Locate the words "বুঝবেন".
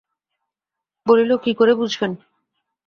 1.75-2.11